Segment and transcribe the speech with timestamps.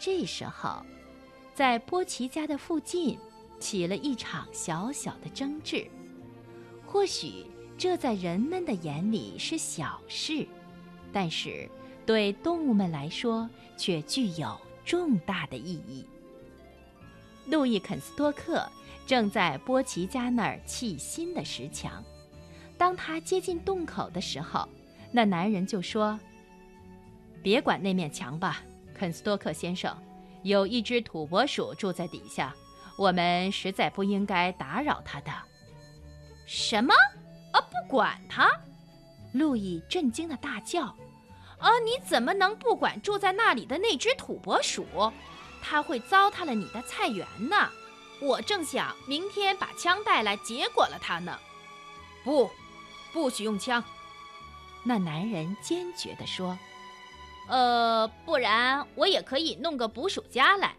[0.00, 0.82] 这时候，
[1.54, 3.18] 在波奇家的附近
[3.58, 5.86] 起了一场小小的争执。
[6.86, 7.44] 或许
[7.76, 10.46] 这在人们的眼里是小事，
[11.12, 11.68] 但是
[12.06, 16.06] 对动物们来说却具有重大的意义。
[17.46, 18.66] 路易肯斯多克
[19.06, 22.02] 正在波奇家那儿砌新的石墙。
[22.78, 24.66] 当他接近洞口的时候，
[25.12, 26.18] 那男人就说
[27.42, 28.62] ：“别管那面墙吧，
[29.00, 29.96] 肯斯多克先生，
[30.42, 32.54] 有一只土拨鼠住在底下，
[32.98, 35.32] 我们实在不应该打扰它的。”
[36.46, 36.92] 什么？
[37.54, 38.50] 啊，不管它！
[39.32, 40.94] 路易震惊的大叫
[41.58, 44.84] ：“啊，你怎么能不管住在那里的那只土拨鼠？
[45.62, 47.70] 它会糟蹋了你的菜园呢！
[48.20, 51.38] 我正想明天把枪带来结果了它呢。”
[52.22, 52.50] 不。
[53.14, 53.82] 不许用枪！
[54.84, 56.58] 那男人坚决地说。
[57.50, 60.74] “呃，不然我也可以弄个捕鼠夹来。”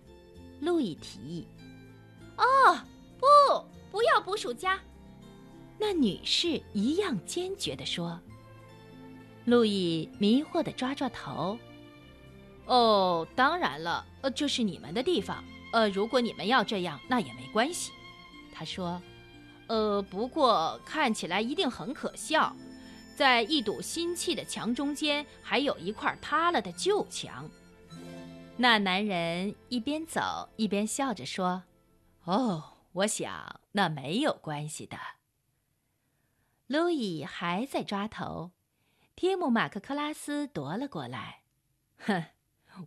[0.61, 1.47] 路易提议。
[2.38, 2.80] “哦，
[3.19, 3.28] 不，
[3.91, 4.80] 不要捕鼠夹！”
[5.78, 8.19] 那女士一样坚决地说。
[9.45, 11.58] 路易迷惑地抓抓头。
[12.66, 15.44] “哦，当然了，呃，这是你们的地方。
[15.73, 17.91] 呃，如果你们要这样，那也没关系。”
[18.53, 19.02] 他说。
[19.67, 22.53] 呃，不过看起来一定很可笑，
[23.22, 27.47] 在一堵新砌的墙中间，还有一块塌了的旧墙。
[28.58, 31.61] 那男人一边走一边笑着说
[32.25, 32.63] ：“哦，
[32.94, 34.97] 我想那没有关系的。”
[36.66, 38.53] 路易还在抓头，
[39.16, 41.41] 提姆·马克·克拉斯夺了过来。
[42.00, 42.25] 哼，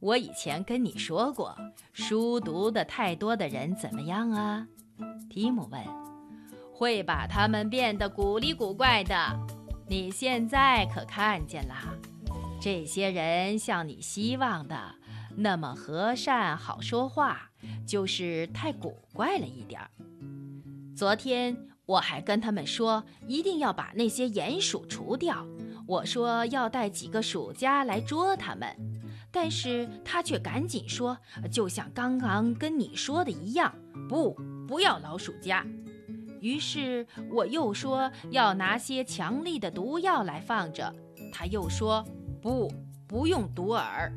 [0.01, 1.57] 我以前跟你说过，
[1.93, 4.67] 书读的太多的人怎么样啊？
[5.31, 5.81] 提姆问。
[6.73, 9.15] 会把他们变得古里古怪的。
[9.87, 11.75] 你现在可看见了，
[12.61, 14.77] 这些人像你希望的
[15.37, 17.51] 那么和善好说话，
[17.87, 19.91] 就是太古怪了一点儿。
[20.97, 21.55] 昨天
[21.85, 25.47] 我还跟他们说，一定要把那些鼹鼠除掉。
[25.87, 28.75] 我说要带几个鼠夹来捉他们，
[29.31, 31.19] 但是他却赶紧说，
[31.53, 33.75] 就像刚刚跟你说的一样，
[34.09, 34.35] 不，
[34.67, 35.63] 不要老鼠夹。
[36.45, 40.95] 于是我又说要拿些强力的毒药来放着，
[41.33, 42.05] 他又说
[42.43, 42.71] 不，
[43.07, 44.13] 不用毒饵。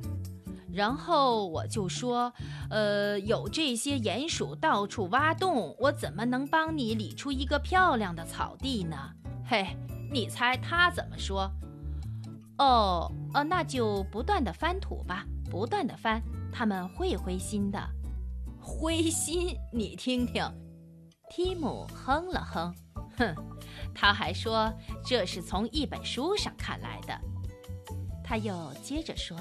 [0.74, 2.32] 然后我就说，
[2.70, 8.98] 呃，有这些鼹鼠到处挖洞，我怎么能帮你理出一个漂亮的草地呢？
[9.46, 9.66] 嘿，
[10.12, 11.50] 你猜他怎么说？
[12.58, 16.22] 哦，呃，那就不断的翻土吧，不断的翻，
[16.52, 17.80] 他们会灰心的。
[18.60, 19.56] 灰心？
[19.72, 20.44] 你听听。
[21.30, 22.74] 提姆哼了哼，
[23.18, 23.36] 哼，
[23.94, 24.72] 他还说
[25.06, 27.20] 这是从一本书上看来的。
[28.24, 29.38] 他又接着说：“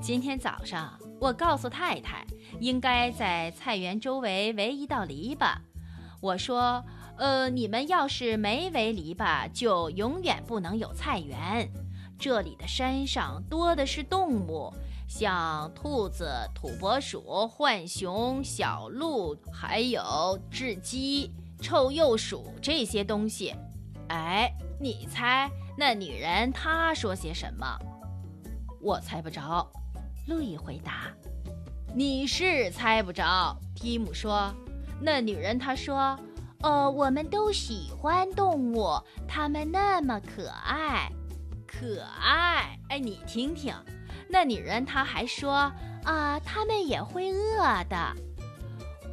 [0.00, 2.26] 今天早上我告诉太太，
[2.60, 5.56] 应该在菜园周围围一道篱笆。
[6.20, 6.84] 我说，
[7.16, 11.68] 呃，你们要是没围篱笆，就永远不能有菜园。
[12.18, 14.72] 这里的山上多的是动物。”
[15.08, 21.32] 像兔子、土拨鼠、浣熊、小鹿，还有雉鸡、
[21.62, 23.54] 臭鼬鼠这些东西。
[24.10, 27.66] 哎，你猜那女人她说些什么？
[28.82, 29.66] 我猜不着。
[30.26, 31.08] 路易回答。
[31.94, 33.56] 你是猜不着。
[33.74, 34.54] 提姆说。
[35.00, 36.18] 那女人她说
[36.60, 41.10] ：“呃，我们都喜欢动物，它们那么可爱，
[41.66, 42.78] 可爱。
[42.90, 43.74] 哎，你听听。”
[44.28, 45.72] 那女人她还说
[46.04, 48.14] 啊，他们也会饿的。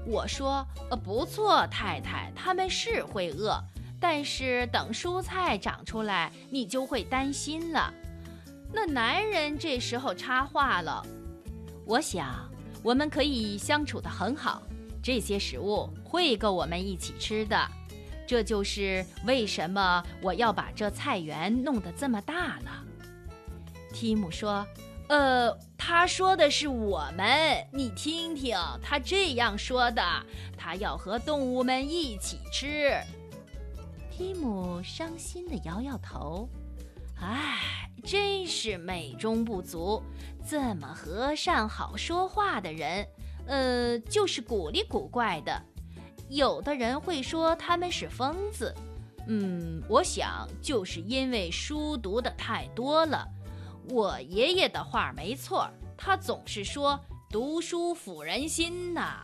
[0.05, 3.59] 我说，呃，不错，太太，他们是会饿，
[3.99, 7.91] 但是等蔬菜长出来，你就会担心了。
[8.71, 11.03] 那男人这时候插话了，
[11.85, 12.47] 我想
[12.83, 14.61] 我们可以相处得很好，
[15.01, 17.57] 这些食物会够我们一起吃的。
[18.27, 22.83] 这就是为什么我要把这菜园弄得这么大了。
[23.91, 24.63] 提姆说。
[25.07, 30.01] 呃，他说的是我们，你听听，他这样说的，
[30.57, 32.91] 他要和动物们一起吃。
[34.09, 36.49] 提姆伤心地摇摇头，
[37.19, 40.01] 唉，真是美中不足。
[40.47, 43.07] 这么和善好说话的人，
[43.45, 45.61] 呃，就是古里古怪的。
[46.29, 48.73] 有的人会说他们是疯子，
[49.27, 53.27] 嗯，我想就是因为书读的太多了。
[53.89, 56.99] 我爷爷的话没错，他总是说
[57.29, 59.23] 读书抚人心呐。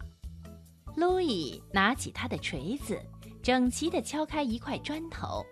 [0.96, 3.02] 路易拿起他的锤子，
[3.42, 5.46] 整齐地敲开一块砖头。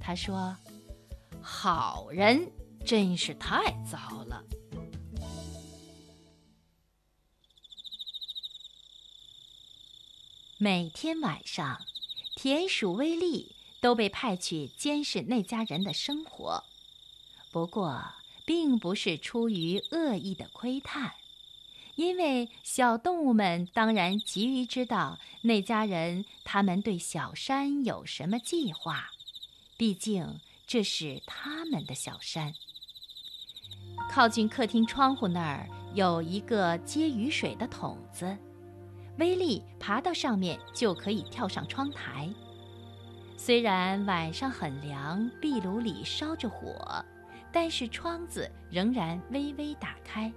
[0.00, 0.56] 他说
[1.42, 2.50] ：“好人
[2.84, 4.44] 真是太糟了。”
[10.58, 11.80] 每天晚上，
[12.36, 16.62] 田鼠威利都被派去监视那家人的生活。
[17.50, 18.00] 不过，
[18.44, 21.12] 并不是出于恶意的窥探，
[21.96, 29.10] 因为小动物们当然急于知道那家人他们对小山有什么计划。
[29.76, 32.54] 毕竟这是他们的小山。
[34.10, 38.36] 靠近客厅窗户那儿有一个接雨水的桶子，
[39.18, 42.28] 威力爬到上面就可以跳上窗台。
[43.36, 47.04] 虽然晚上很凉，壁炉里烧着火，
[47.52, 50.32] 但是窗子仍然微微打开。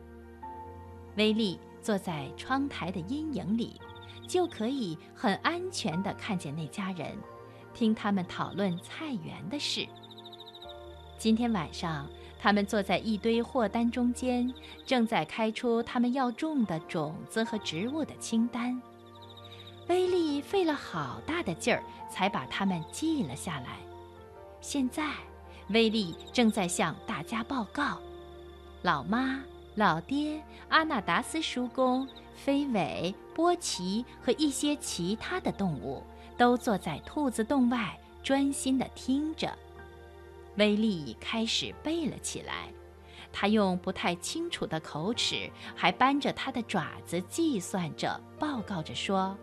[1.15, 3.79] 威力坐在窗台的阴影里，
[4.27, 7.17] 就可以很安全地看见那家人，
[7.73, 9.87] 听他们讨论菜园的事。
[11.17, 12.07] 今天晚上。
[12.37, 14.53] 他们坐在一堆货单中间，
[14.85, 18.79] 正在开出他们要种的种子和植物的清单。
[19.87, 23.79] 威利费了好大的劲儿才把它们记了下来。
[24.61, 25.09] 现在，
[25.69, 27.97] 威利正在向大家报告：
[28.83, 29.41] 老妈、
[29.73, 36.03] 老爹、阿纳达斯叔公、飞尾、波奇和一些其他的动物
[36.37, 39.51] 都坐在兔子洞外，专心地听着。
[40.57, 42.69] 威利开始背了起来，
[43.33, 49.35] 他用不太清楚的口齿，还扳着他的爪子计算着，报告着说：“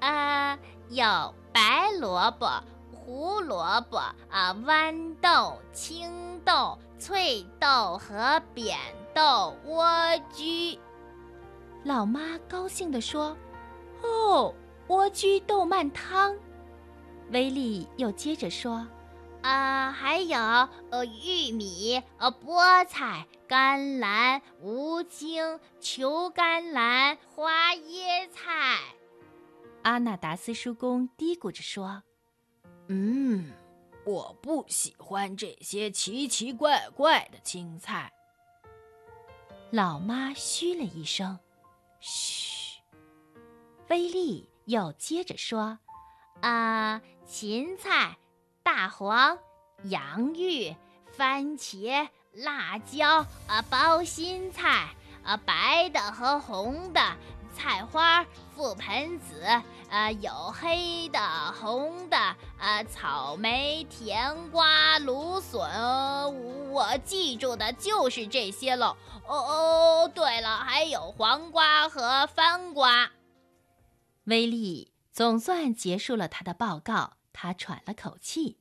[0.00, 0.58] 啊，
[0.90, 2.62] 有白萝卜、
[2.94, 3.98] 胡萝卜
[4.30, 8.78] 啊，豌豆、青豆、翠豆和扁
[9.12, 10.78] 豆、莴苣。”
[11.84, 13.36] 老妈高兴地说
[14.02, 14.54] ：“哦，
[14.88, 16.34] 莴苣豆瓣汤。”
[17.30, 18.86] 威利又接着说。
[19.42, 20.38] 啊，还有
[20.90, 28.78] 呃，玉米、呃，菠菜、甘蓝、无青、球甘蓝、花椰菜。
[29.82, 32.02] 阿纳达斯叔公嘀咕着说
[32.88, 33.52] ：“嗯，
[34.04, 38.12] 我不喜欢这些奇奇怪怪的青菜。”
[39.70, 41.38] 老妈嘘了一声
[42.00, 42.80] ：“嘘。”
[43.88, 45.78] 威力又接着说
[46.40, 48.16] ：“啊，芹菜。”
[48.64, 49.38] 大黄、
[49.84, 50.74] 洋芋、
[51.12, 54.88] 番茄、辣椒啊，包心菜
[55.22, 57.16] 啊，白的和红的
[57.54, 58.24] 菜花、
[58.56, 59.42] 覆盆子
[59.88, 61.18] 啊，有黑的、
[61.52, 62.16] 红的
[62.58, 65.60] 啊，草莓、甜瓜、芦笋，
[66.70, 68.96] 我记住的就是这些喽。
[69.26, 73.10] 哦哦，对了，还有黄瓜和番瓜。
[74.24, 77.14] 威利总算结束了他的报告。
[77.36, 78.58] 他喘了口气，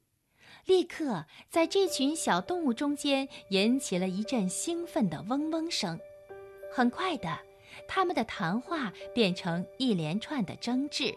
[0.66, 6.00] 立刻在这群小动物中间引起了一阵兴奋的嗡嗡声。
[6.74, 7.38] 很快的，
[7.88, 11.14] 他们的谈话变成一连串的争执，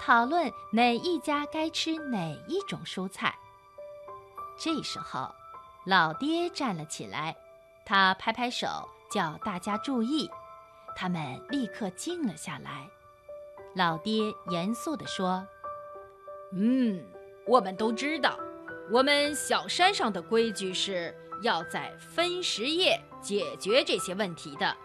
[0.00, 3.34] 讨论哪一家该吃哪一种蔬菜。
[4.58, 5.32] 这时候，
[5.86, 7.36] 老爹站了起来，
[7.86, 10.30] 他拍拍手，叫大家注意。
[10.96, 12.88] 他们立刻静了下来。
[13.74, 15.46] 老爹严肃地说。
[16.52, 17.02] 嗯，
[17.46, 18.36] 我们都知道，
[18.90, 24.76] 我们小山上的规矩是要在分时夜解决这些问题的。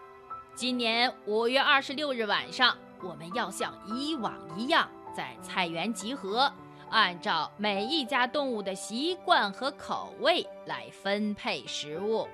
[0.56, 6.50] 今年五月二十六日晚上，我们要像以往一样在菜园集合，
[6.88, 12.26] 按照每一家动物的习惯和口味来分配食物。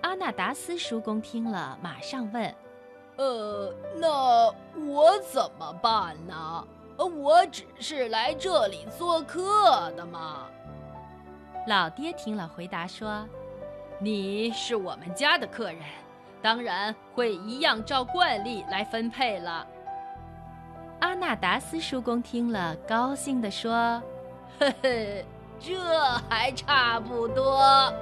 [0.00, 2.52] 阿纳达斯叔公听了，马上问
[3.14, 4.52] ：“呃，那
[4.84, 6.66] 我怎么办呢？”
[6.98, 10.48] 我只是来这里做客的嘛。
[11.68, 13.24] 老爹听了，回答说
[14.00, 15.80] ：“你是我们家的客人，
[16.42, 19.66] 当然会一样照惯例来分配了。”
[21.00, 24.02] 阿纳达斯叔公听了，高兴地说
[24.60, 25.26] ：“嘿嘿，
[25.58, 25.74] 这
[26.28, 27.92] 还差不多。”